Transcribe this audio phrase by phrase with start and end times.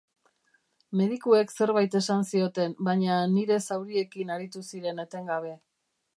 [1.01, 5.55] Medikuek zerbait esan zioten, baina nire zauriekin aritu ziren etengabe.